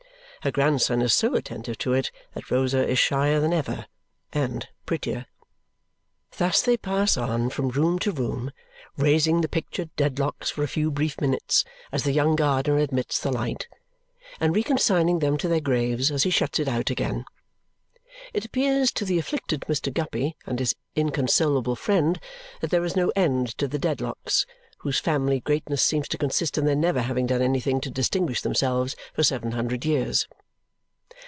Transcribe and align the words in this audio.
Her 0.43 0.49
grandson 0.49 1.03
is 1.03 1.13
so 1.13 1.35
attentive 1.35 1.77
to 1.77 1.93
it 1.93 2.09
that 2.33 2.49
Rosa 2.49 2.83
is 2.87 2.97
shyer 2.97 3.39
than 3.39 3.53
ever 3.53 3.85
and 4.33 4.67
prettier. 4.87 5.27
Thus 6.35 6.63
they 6.63 6.77
pass 6.77 7.15
on 7.15 7.51
from 7.51 7.69
room 7.69 7.99
to 7.99 8.11
room, 8.11 8.49
raising 8.97 9.41
the 9.41 9.47
pictured 9.47 9.95
Dedlocks 9.95 10.49
for 10.49 10.63
a 10.63 10.67
few 10.67 10.89
brief 10.89 11.21
minutes 11.21 11.63
as 11.91 12.05
the 12.05 12.11
young 12.11 12.35
gardener 12.35 12.79
admits 12.79 13.19
the 13.19 13.29
light, 13.31 13.67
and 14.39 14.55
reconsigning 14.55 15.19
them 15.19 15.37
to 15.37 15.47
their 15.47 15.61
graves 15.61 16.09
as 16.09 16.23
he 16.23 16.31
shuts 16.31 16.57
it 16.57 16.67
out 16.67 16.89
again. 16.89 17.23
It 18.33 18.43
appears 18.43 18.91
to 18.93 19.05
the 19.05 19.19
afflicted 19.19 19.61
Mr. 19.69 19.93
Guppy 19.93 20.35
and 20.47 20.57
his 20.57 20.73
inconsolable 20.95 21.75
friend 21.75 22.19
that 22.61 22.71
there 22.71 22.83
is 22.83 22.95
no 22.95 23.11
end 23.15 23.55
to 23.59 23.67
the 23.67 23.77
Dedlocks, 23.77 24.47
whose 24.79 24.97
family 24.97 25.39
greatness 25.39 25.79
seems 25.83 26.07
to 26.07 26.17
consist 26.17 26.57
in 26.57 26.65
their 26.65 26.75
never 26.75 27.03
having 27.03 27.27
done 27.27 27.39
anything 27.39 27.79
to 27.79 27.87
distinguish 27.91 28.41
themselves 28.41 28.95
for 29.13 29.21
seven 29.21 29.51
hundred 29.51 29.85
years. 29.85 30.27